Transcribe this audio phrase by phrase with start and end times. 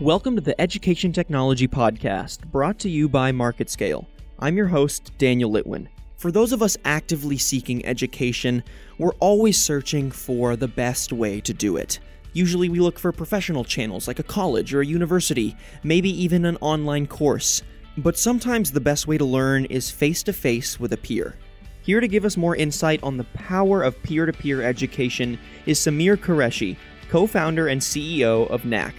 [0.00, 4.04] Welcome to the Education Technology Podcast, brought to you by MarketScale.
[4.38, 5.88] I'm your host, Daniel Litwin.
[6.18, 8.62] For those of us actively seeking education,
[8.98, 11.98] we're always searching for the best way to do it.
[12.34, 16.58] Usually, we look for professional channels like a college or a university, maybe even an
[16.60, 17.62] online course.
[17.96, 21.36] But sometimes the best way to learn is face to face with a peer.
[21.80, 25.78] Here to give us more insight on the power of peer to peer education is
[25.78, 26.76] Samyr Qureshi,
[27.08, 28.94] co founder and CEO of Knack.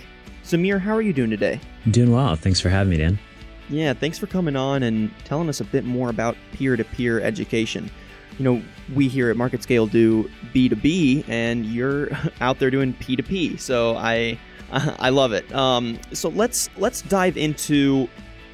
[0.48, 1.60] Samyr, how are you doing today?
[1.92, 2.38] Doing well.
[2.38, 3.20] Thanks for having me, Dan.
[3.68, 7.20] Yeah, thanks for coming on and telling us a bit more about peer to peer
[7.20, 7.92] education.
[8.40, 8.62] You know,
[8.96, 12.08] we here at MarketScale do B2B, and you're
[12.40, 13.60] out there doing P2P.
[13.60, 14.40] So I,
[14.72, 15.54] I love it.
[15.54, 18.08] Um, so let's let's dive into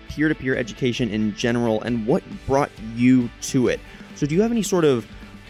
[0.07, 3.79] peer-to-peer education in general and what brought you to it.
[4.15, 5.05] So do you have any sort of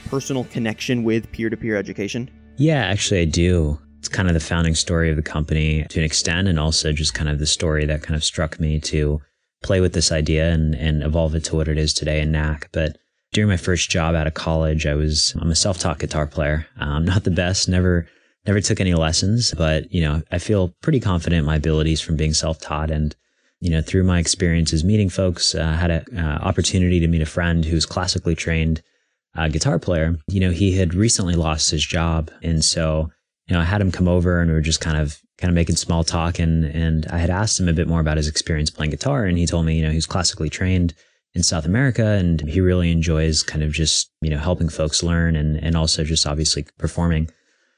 [0.09, 2.29] personal connection with peer-to-peer education?
[2.57, 3.79] Yeah, actually I do.
[4.03, 7.13] It's kind of the founding story of the company to an extent and also just
[7.13, 9.21] kind of the story that kind of struck me to
[9.63, 12.67] play with this idea and, and evolve it to what it is today in Knack.
[12.73, 12.97] But
[13.31, 16.67] during my first job out of college, I was I'm a self-taught guitar player.
[16.75, 18.05] I'm not the best, never
[18.45, 22.17] never took any lessons, but you know, I feel pretty confident in my abilities from
[22.17, 23.15] being self-taught and
[23.61, 27.25] you know, through my experiences meeting folks, uh, had an uh, opportunity to meet a
[27.25, 28.81] friend who's classically trained
[29.37, 30.17] uh, guitar player.
[30.27, 33.09] You know, he had recently lost his job, and so
[33.47, 35.55] you know, I had him come over, and we were just kind of kind of
[35.55, 38.69] making small talk, and and I had asked him a bit more about his experience
[38.69, 40.93] playing guitar, and he told me, you know, he's classically trained
[41.33, 45.35] in South America, and he really enjoys kind of just you know helping folks learn,
[45.35, 47.29] and and also just obviously performing.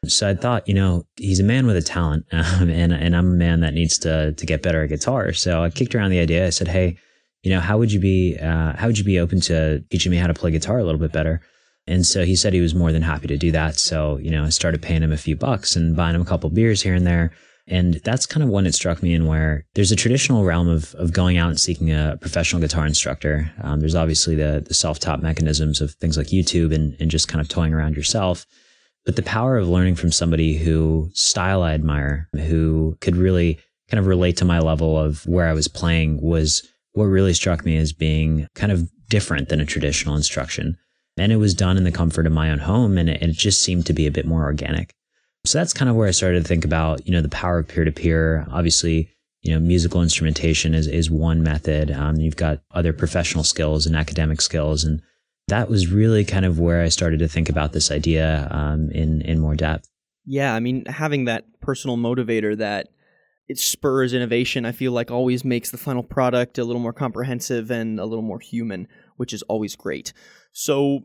[0.06, 3.32] So I thought, you know, he's a man with a talent, um, and and I'm
[3.32, 5.34] a man that needs to to get better at guitar.
[5.34, 6.46] So I kicked around the idea.
[6.46, 6.98] I said, hey,
[7.44, 10.18] you know, how would you be uh, how would you be open to teaching me
[10.18, 11.42] how to play guitar a little bit better?
[11.88, 13.78] And so he said he was more than happy to do that.
[13.78, 16.50] So you know, I started paying him a few bucks and buying him a couple
[16.50, 17.32] beers here and there.
[17.68, 20.94] And that's kind of when it struck me in where there's a traditional realm of,
[20.96, 23.52] of going out and seeking a professional guitar instructor.
[23.62, 27.28] Um, there's obviously the, the self taught mechanisms of things like YouTube and, and just
[27.28, 28.46] kind of toying around yourself.
[29.04, 33.60] But the power of learning from somebody who style I admire, who could really
[33.90, 37.66] kind of relate to my level of where I was playing was what really struck
[37.66, 40.78] me as being kind of different than a traditional instruction.
[41.18, 43.62] And it was done in the comfort of my own home and it, it just
[43.62, 44.94] seemed to be a bit more organic.
[45.46, 47.68] So that's kind of where I started to think about, you know, the power of
[47.68, 48.46] peer to peer.
[48.52, 49.10] Obviously,
[49.42, 51.92] you know, musical instrumentation is, is one method.
[51.92, 55.02] Um, you've got other professional skills and academic skills and
[55.48, 59.22] that was really kind of where I started to think about this idea um, in
[59.22, 59.90] in more depth.
[60.26, 62.88] Yeah, I mean, having that personal motivator that
[63.48, 67.70] it spurs innovation, I feel like always makes the final product a little more comprehensive
[67.70, 68.88] and a little more human,
[69.18, 70.14] which is always great.
[70.58, 71.04] So,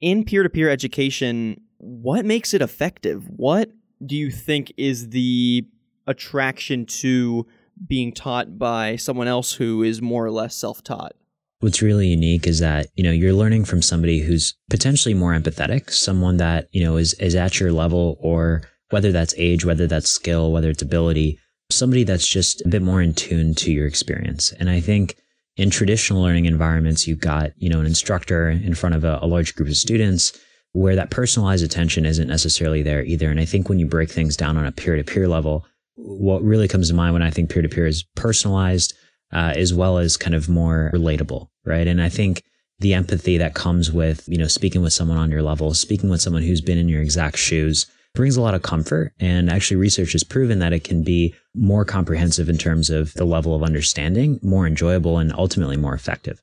[0.00, 3.28] in peer to peer education, what makes it effective?
[3.28, 3.68] What
[4.06, 5.66] do you think is the
[6.06, 7.44] attraction to
[7.84, 11.14] being taught by someone else who is more or less self taught?
[11.58, 15.90] What's really unique is that, you know, you're learning from somebody who's potentially more empathetic,
[15.90, 20.10] someone that, you know, is, is at your level or whether that's age, whether that's
[20.10, 21.40] skill, whether it's ability,
[21.70, 24.52] somebody that's just a bit more in tune to your experience.
[24.52, 25.16] And I think
[25.56, 29.26] in traditional learning environments, you've got, you know, an instructor in front of a, a
[29.26, 30.38] large group of students
[30.72, 33.30] where that personalized attention isn't necessarily there either.
[33.30, 36.42] And I think when you break things down on a peer to peer level, what
[36.42, 38.94] really comes to mind when I think peer to peer is personalized,
[39.32, 41.86] uh, as well as kind of more relatable, right?
[41.86, 42.42] And I think
[42.78, 46.22] the empathy that comes with, you know, speaking with someone on your level, speaking with
[46.22, 49.12] someone who's been in your exact shoes brings a lot of comfort.
[49.20, 53.24] And actually research has proven that it can be more comprehensive in terms of the
[53.24, 56.42] level of understanding, more enjoyable and ultimately more effective.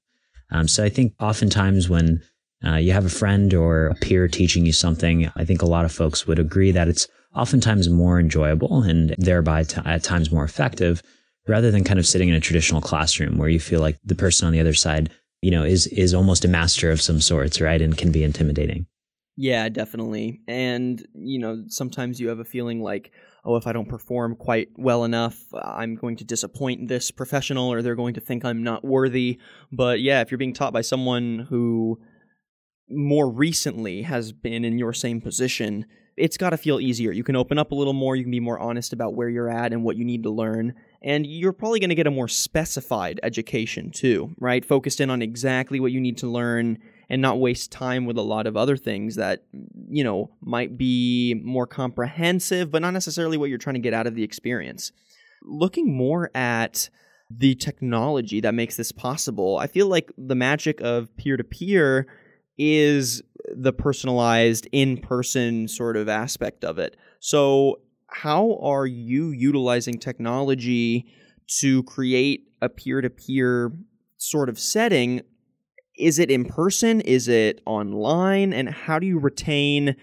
[0.52, 2.22] Um, so I think oftentimes when
[2.66, 5.85] uh, you have a friend or a peer teaching you something, I think a lot
[5.85, 10.44] of folks would agree that it's oftentimes more enjoyable and thereby t- at times more
[10.44, 11.01] effective
[11.47, 14.47] rather than kind of sitting in a traditional classroom where you feel like the person
[14.47, 17.81] on the other side, you know, is is almost a master of some sorts, right?
[17.81, 18.88] And can be intimidating.
[19.41, 20.41] Yeah, definitely.
[20.50, 23.13] And, you know, sometimes you have a feeling like,
[23.45, 27.81] oh, if I don't perform quite well enough, I'm going to disappoint this professional or
[27.81, 29.39] they're going to think I'm not worthy.
[29.71, 32.01] But yeah, if you're being taught by someone who
[32.89, 35.86] more recently has been in your same position,
[36.18, 37.13] it's got to feel easier.
[37.13, 39.50] You can open up a little more, you can be more honest about where you're
[39.50, 42.27] at and what you need to learn, and you're probably going to get a more
[42.27, 44.65] specified education too, right?
[44.65, 46.77] Focused in on exactly what you need to learn
[47.09, 49.44] and not waste time with a lot of other things that,
[49.89, 54.07] you know, might be more comprehensive, but not necessarily what you're trying to get out
[54.07, 54.91] of the experience.
[55.44, 56.89] Looking more at
[57.31, 62.07] the technology that makes this possible, I feel like the magic of peer to peer
[62.57, 63.23] is
[63.55, 66.95] the personalized in person sort of aspect of it.
[67.19, 71.05] So, how are you utilizing technology
[71.59, 73.71] to create a peer to peer
[74.17, 75.21] sort of setting?
[76.00, 77.01] Is it in person?
[77.01, 78.54] Is it online?
[78.54, 79.96] And how do you retain,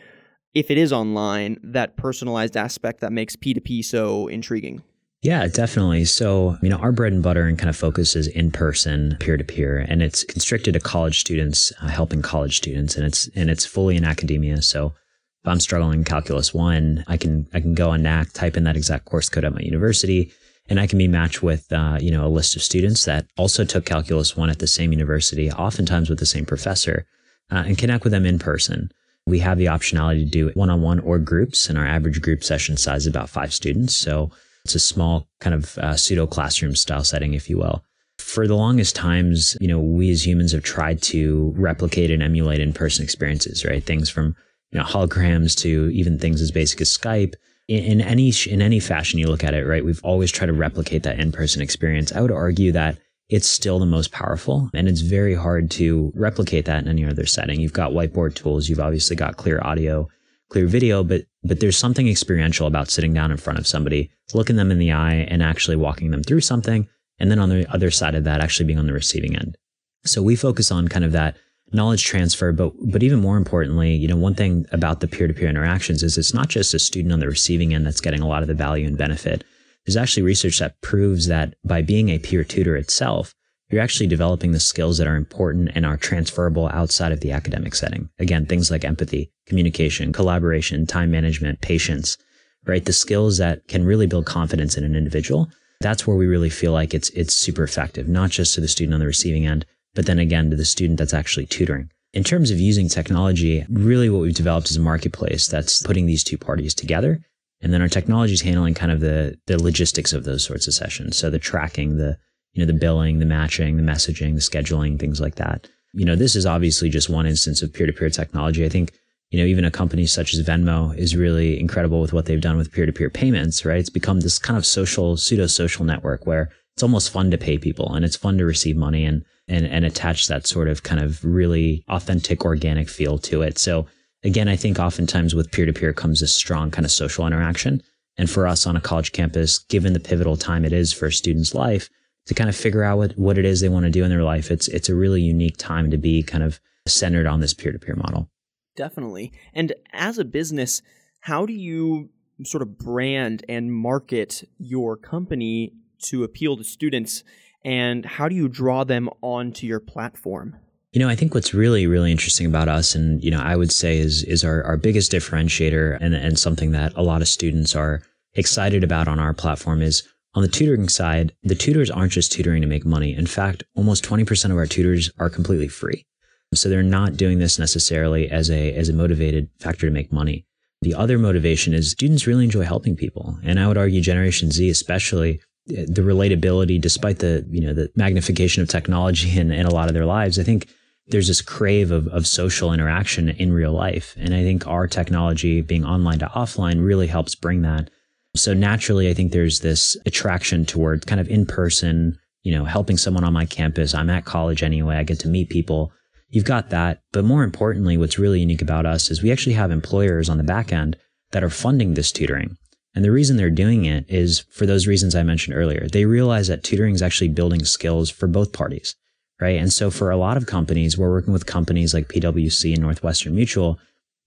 [0.54, 4.82] if it is online, that personalized aspect that makes P2P so intriguing?
[5.22, 6.04] Yeah, definitely.
[6.04, 9.36] So, you know, our bread and butter and kind of focus is in person, peer
[9.36, 13.50] to peer, and it's constricted to college students, uh, helping college students, and it's and
[13.50, 14.62] it's fully in academia.
[14.62, 14.94] So,
[15.42, 18.64] if I'm struggling in calculus one, I can I can go on Knack, type in
[18.64, 20.32] that exact course code at my university,
[20.68, 23.64] and I can be matched with uh, you know a list of students that also
[23.64, 27.06] took calculus one at the same university, oftentimes with the same professor,
[27.50, 28.90] uh, and connect with them in person.
[29.26, 32.44] We have the optionality to do one on one or groups, and our average group
[32.44, 33.96] session size is about five students.
[33.96, 34.30] So
[34.64, 37.84] it's a small kind of uh, pseudo classroom style setting, if you will.
[38.18, 42.60] For the longest times, you know, we as humans have tried to replicate and emulate
[42.60, 43.84] in person experiences, right?
[43.84, 44.34] Things from
[44.72, 47.34] you know holograms to even things as basic as Skype
[47.68, 49.84] in, in any in any fashion you look at it, right?
[49.84, 52.12] We've always tried to replicate that in-person experience.
[52.12, 52.98] I would argue that
[53.28, 57.26] it's still the most powerful and it's very hard to replicate that in any other
[57.26, 57.60] setting.
[57.60, 60.08] You've got whiteboard tools, you've obviously got clear audio,
[60.50, 64.56] clear video, but but there's something experiential about sitting down in front of somebody, looking
[64.56, 66.88] them in the eye and actually walking them through something
[67.18, 69.56] and then on the other side of that actually being on the receiving end.
[70.04, 71.36] So we focus on kind of that
[71.72, 76.02] knowledge transfer but but even more importantly you know one thing about the peer-to-peer interactions
[76.02, 78.48] is it's not just a student on the receiving end that's getting a lot of
[78.48, 79.42] the value and benefit.
[79.84, 83.34] There's actually research that proves that by being a peer tutor itself
[83.68, 87.74] you're actually developing the skills that are important and are transferable outside of the academic
[87.74, 88.08] setting.
[88.20, 92.16] Again things like empathy communication collaboration time management patience
[92.64, 92.84] right?
[92.84, 96.72] The skills that can really build confidence in an individual that's where we really feel
[96.72, 99.66] like it's it's super effective not just to the student on the receiving end
[99.96, 101.90] but then again to the student that's actually tutoring.
[102.12, 106.22] In terms of using technology, really what we've developed is a marketplace that's putting these
[106.22, 107.20] two parties together.
[107.60, 110.74] And then our technology is handling kind of the, the logistics of those sorts of
[110.74, 111.18] sessions.
[111.18, 112.16] So the tracking, the,
[112.52, 115.68] you know, the billing, the matching, the messaging, the scheduling, things like that.
[115.92, 118.64] You know, this is obviously just one instance of peer-to-peer technology.
[118.64, 118.92] I think,
[119.30, 122.56] you know, even a company such as Venmo is really incredible with what they've done
[122.56, 123.80] with peer-to-peer payments, right?
[123.80, 127.56] It's become this kind of social, pseudo social network where it's almost fun to pay
[127.56, 131.00] people and it's fun to receive money and and and attach that sort of kind
[131.00, 133.58] of really authentic organic feel to it.
[133.58, 133.86] So
[134.22, 137.82] again, I think oftentimes with peer to peer comes this strong kind of social interaction.
[138.18, 141.12] And for us on a college campus, given the pivotal time it is for a
[141.12, 141.88] student's life,
[142.26, 144.22] to kind of figure out what, what it is they want to do in their
[144.22, 147.72] life, it's it's a really unique time to be kind of centered on this peer
[147.72, 148.30] to peer model.
[148.76, 149.32] Definitely.
[149.54, 150.82] And as a business,
[151.20, 152.10] how do you
[152.44, 155.72] sort of brand and market your company
[156.02, 157.22] to appeal to students
[157.64, 160.56] and how do you draw them onto your platform?
[160.92, 163.72] You know, I think what's really, really interesting about us, and you know, I would
[163.72, 167.74] say is is our, our biggest differentiator and, and something that a lot of students
[167.74, 168.02] are
[168.34, 170.04] excited about on our platform is
[170.34, 173.14] on the tutoring side, the tutors aren't just tutoring to make money.
[173.14, 176.06] In fact, almost 20% of our tutors are completely free.
[176.54, 180.46] So they're not doing this necessarily as a as a motivated factor to make money.
[180.82, 183.38] The other motivation is students really enjoy helping people.
[183.42, 188.62] And I would argue Generation Z especially the relatability, despite the you know the magnification
[188.62, 190.68] of technology in, in a lot of their lives, I think
[191.08, 194.14] there's this crave of, of social interaction in real life.
[194.18, 197.90] And I think our technology being online to offline really helps bring that.
[198.34, 202.96] So naturally, I think there's this attraction toward kind of in person, you know, helping
[202.96, 203.94] someone on my campus.
[203.94, 204.96] I'm at college anyway.
[204.96, 205.92] I get to meet people.
[206.28, 207.02] You've got that.
[207.12, 210.44] But more importantly, what's really unique about us is we actually have employers on the
[210.44, 210.96] back end
[211.30, 212.56] that are funding this tutoring.
[212.96, 215.86] And the reason they're doing it is for those reasons I mentioned earlier.
[215.86, 218.96] They realize that tutoring is actually building skills for both parties,
[219.38, 219.60] right?
[219.60, 223.34] And so for a lot of companies, we're working with companies like PwC and Northwestern
[223.34, 223.78] Mutual.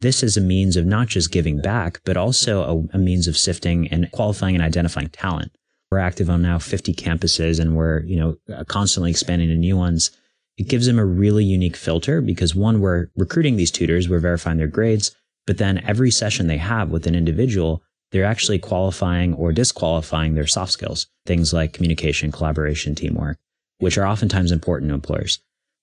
[0.01, 3.35] This is a means of not just giving back, but also a, a means of
[3.35, 5.51] sifting and qualifying and identifying talent.
[5.89, 9.77] We're active on now 50 campuses and we're, you know, uh, constantly expanding to new
[9.77, 10.11] ones.
[10.59, 14.57] It gives them a really unique filter because one, we're recruiting these tutors, we're verifying
[14.57, 15.15] their grades,
[15.47, 20.47] but then every session they have with an individual, they're actually qualifying or disqualifying their
[20.47, 23.37] soft skills, things like communication, collaboration, teamwork,
[23.79, 25.39] which are oftentimes important to employers.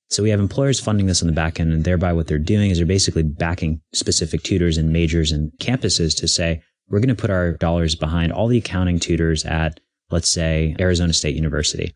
[0.08, 2.70] So we have employers funding this on the back end, and thereby what they're doing
[2.70, 7.20] is they're basically backing specific tutors and majors and campuses to say, we're going to
[7.20, 9.80] put our dollars behind all the accounting tutors at,
[10.10, 11.94] let's say, Arizona State University.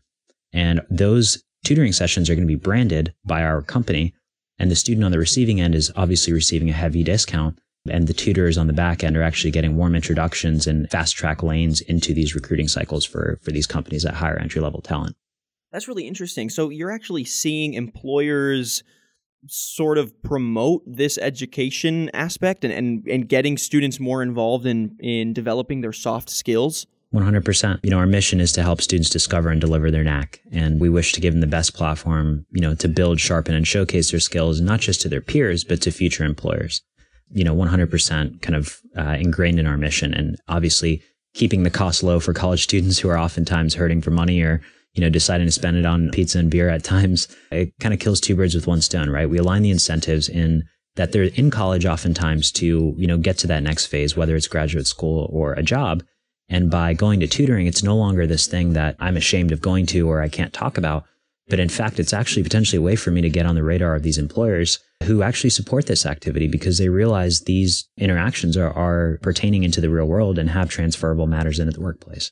[0.51, 4.13] And those tutoring sessions are going to be branded by our company.
[4.59, 7.59] And the student on the receiving end is obviously receiving a heavy discount
[7.89, 11.41] and the tutors on the back end are actually getting warm introductions and fast track
[11.41, 15.15] lanes into these recruiting cycles for, for these companies that hire entry level talent.
[15.71, 16.49] That's really interesting.
[16.49, 18.83] So you're actually seeing employers
[19.47, 25.33] sort of promote this education aspect and, and, and getting students more involved in, in
[25.33, 26.85] developing their soft skills?
[27.13, 27.79] 100%.
[27.83, 30.41] You know, our mission is to help students discover and deliver their knack.
[30.51, 33.67] And we wish to give them the best platform, you know, to build, sharpen, and
[33.67, 36.83] showcase their skills, not just to their peers, but to future employers.
[37.33, 40.13] You know, 100% kind of uh, ingrained in our mission.
[40.13, 41.01] And obviously,
[41.33, 44.61] keeping the cost low for college students who are oftentimes hurting for money or
[44.93, 47.99] you know, deciding to spend it on pizza and beer at times, it kind of
[47.99, 49.29] kills two birds with one stone, right?
[49.29, 50.63] We align the incentives in
[50.95, 54.47] that they're in college oftentimes to, you know, get to that next phase, whether it's
[54.47, 56.03] graduate school or a job.
[56.49, 59.85] And by going to tutoring, it's no longer this thing that I'm ashamed of going
[59.87, 61.05] to or I can't talk about.
[61.47, 63.95] But in fact, it's actually potentially a way for me to get on the radar
[63.95, 69.19] of these employers who actually support this activity because they realize these interactions are, are
[69.21, 72.31] pertaining into the real world and have transferable matters into the workplace.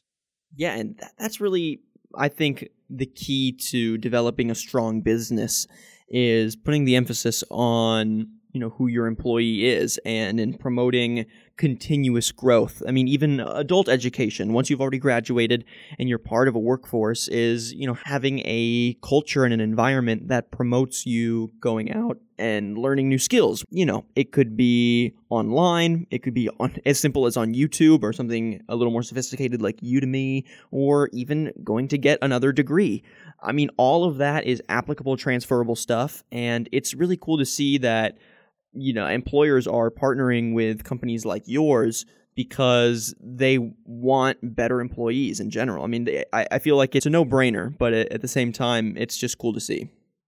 [0.56, 1.82] Yeah, and that's really
[2.16, 5.68] I think the key to developing a strong business
[6.08, 11.26] is putting the emphasis on you know who your employee is and in promoting
[11.60, 12.82] continuous growth.
[12.88, 15.66] I mean even adult education once you've already graduated
[16.00, 20.30] and you're part of a workforce is you know having a culture and an environment
[20.30, 23.66] that promotes you going out and learning new skills.
[23.72, 28.04] You know it could be online it could be on as simple as on youtube
[28.04, 33.04] or something a little more sophisticated like udemy or even going to get another degree.
[33.44, 37.78] I mean all of that is applicable transferable stuff and it's really cool to see
[37.80, 38.18] that
[38.74, 45.50] you know employers are partnering with companies like yours because they want better employees in
[45.50, 45.84] general.
[45.84, 48.54] I mean, they, I, I feel like it's a no brainer, but at the same
[48.54, 49.90] time, it's just cool to see.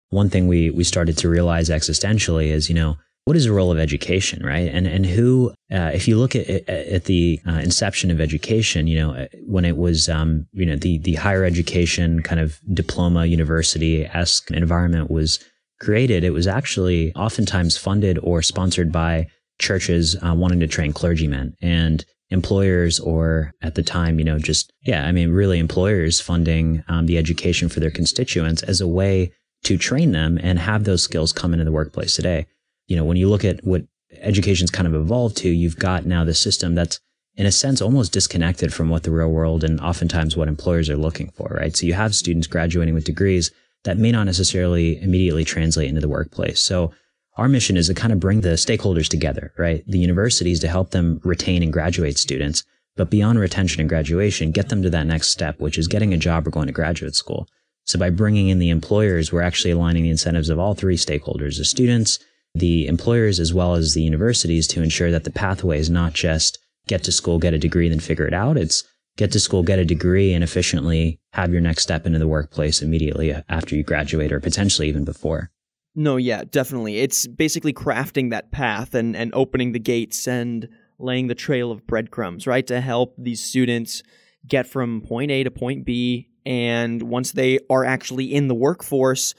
[0.10, 3.74] One thing we we started to realize existentially is, you know, what is the role
[3.74, 4.72] of education, right?
[4.74, 8.98] And and who, uh, if you look at at the uh, inception of education, you
[8.98, 14.06] know, when it was, um, you know, the the higher education kind of diploma university
[14.06, 15.44] esque environment was
[15.80, 19.28] created, it was actually oftentimes funded or sponsored by
[19.60, 24.72] churches uh, wanting to train clergymen and employers or at the time, you know, just,
[24.82, 29.32] yeah, I mean, really employers funding um, the education for their constituents as a way
[29.64, 32.46] to train them and have those skills come into the workplace today.
[32.88, 33.84] You know, when you look at what
[34.20, 37.00] education's kind of evolved to, you've got now the system that's
[37.36, 40.98] in a sense almost disconnected from what the real world and oftentimes what employers are
[40.98, 41.76] looking for, right?
[41.76, 43.52] So you have students graduating with degrees
[43.88, 46.60] that may not necessarily immediately translate into the workplace.
[46.60, 46.92] So
[47.38, 49.82] our mission is to kind of bring the stakeholders together, right?
[49.88, 52.66] The universities to help them retain and graduate students,
[52.98, 56.18] but beyond retention and graduation, get them to that next step, which is getting a
[56.18, 57.48] job or going to graduate school.
[57.86, 61.58] So by bringing in the employers, we're actually aligning the incentives of all three stakeholders,
[61.58, 62.20] the students,
[62.54, 66.60] the employers, as well as the universities to ensure that the pathway is not just
[66.88, 68.58] get to school, get a degree, then figure it out.
[68.58, 68.84] It's
[69.18, 72.82] get to school, get a degree, and efficiently have your next step into the workplace
[72.82, 75.52] immediately after you graduate or potentially even before.
[75.96, 77.00] No, yeah, definitely.
[77.00, 80.70] It's basically crafting that path and, and opening the gates and
[81.00, 82.66] laying the trail of breadcrumbs, right?
[82.68, 84.04] To help these students
[84.46, 86.30] get from point A to point B.
[86.46, 89.34] And once they are actually in the workforce,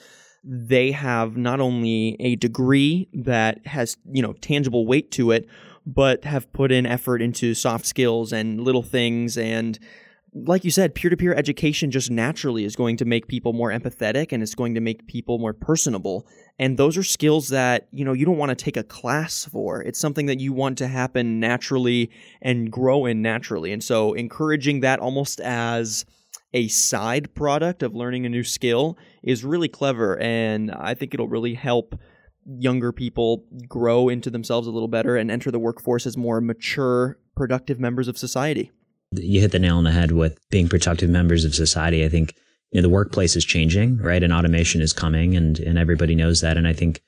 [0.44, 5.46] they have not only a degree that has, you know, tangible weight to it,
[5.88, 9.78] but have put in effort into soft skills and little things and
[10.34, 13.70] like you said, peer to peer education just naturally is going to make people more
[13.70, 16.26] empathetic and it's going to make people more personable.
[16.58, 19.82] And those are skills that, you know, you don't want to take a class for.
[19.82, 22.10] It's something that you want to happen naturally
[22.42, 23.72] and grow in naturally.
[23.72, 26.04] And so encouraging that almost as
[26.52, 30.18] a side product of learning a new skill is really clever.
[30.18, 31.98] And I think it'll really help
[32.48, 37.18] younger people grow into themselves a little better and enter the workforce as more mature,
[37.36, 38.70] productive members of society.
[39.12, 42.04] You hit the nail on the head with being productive members of society.
[42.04, 42.34] I think
[42.72, 44.22] you know, the workplace is changing, right?
[44.22, 46.56] And automation is coming and, and everybody knows that.
[46.56, 47.00] And I think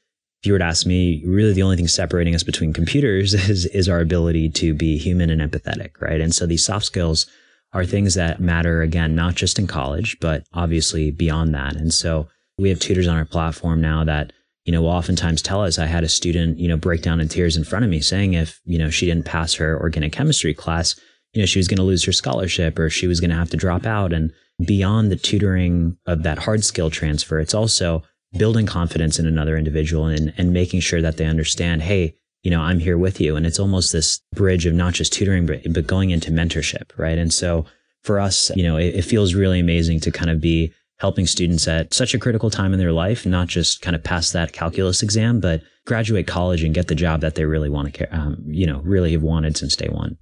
[0.43, 3.67] if you were to ask me, really the only thing separating us between computers is,
[3.67, 6.21] is our ability to be human and empathetic, right?
[6.21, 7.27] And so these soft skills
[7.73, 11.77] are things that matter again, not just in college, but obviously beyond that.
[11.77, 12.29] And so
[12.59, 14.33] we have tutors on our platform now that
[14.71, 17.27] you know, will oftentimes tell us I had a student, you know, break down in
[17.27, 20.55] tears in front of me saying if, you know, she didn't pass her organic chemistry
[20.55, 20.95] class,
[21.33, 23.51] you know, she was going to lose her scholarship or she was going to have
[23.51, 24.13] to drop out.
[24.13, 24.33] And
[24.65, 28.05] beyond the tutoring of that hard skill transfer, it's also
[28.39, 32.61] building confidence in another individual and, and making sure that they understand, hey, you know,
[32.61, 33.35] I'm here with you.
[33.35, 37.19] And it's almost this bridge of not just tutoring, but, but going into mentorship, right?
[37.19, 37.67] And so
[38.05, 41.67] for us, you know, it, it feels really amazing to kind of be helping students
[41.67, 45.03] at such a critical time in their life, not just kind of pass that calculus
[45.03, 48.67] exam, but graduate college and get the job that they really want to, um, you
[48.67, 50.17] know, really have wanted since day one.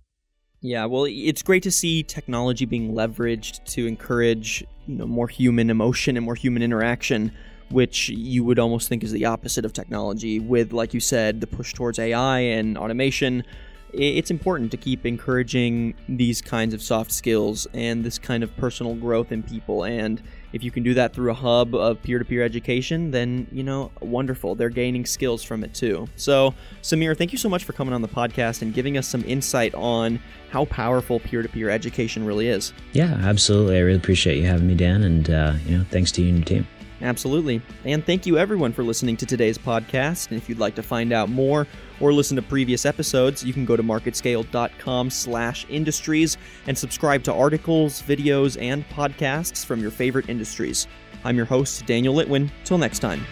[0.61, 5.70] Yeah, well, it's great to see technology being leveraged to encourage, you know, more human
[5.70, 7.32] emotion and more human interaction
[7.70, 10.40] which you would almost think is the opposite of technology.
[10.40, 13.44] With, like you said, the push towards AI and automation,
[13.92, 18.94] it's important to keep encouraging these kinds of soft skills and this kind of personal
[18.94, 19.85] growth in people.
[19.85, 23.47] And if you can do that through a hub of peer to peer education, then,
[23.52, 24.55] you know, wonderful.
[24.55, 26.09] They're gaining skills from it too.
[26.17, 29.25] So, Samyr, thank you so much for coming on the podcast and giving us some
[29.25, 32.73] insight on how powerful peer to peer education really is.
[32.93, 33.76] Yeah, absolutely.
[33.76, 35.02] I really appreciate you having me, Dan.
[35.02, 36.67] And, uh, you know, thanks to you and your team.
[37.00, 37.62] Absolutely.
[37.85, 40.28] And thank you everyone for listening to today's podcast.
[40.28, 41.67] And if you'd like to find out more
[42.00, 46.37] or listen to previous episodes, you can go to marketscale.com slash industries
[46.67, 50.87] and subscribe to articles, videos, and podcasts from your favorite industries.
[51.25, 52.50] I'm your host, Daniel Litwin.
[52.64, 53.25] Till next time.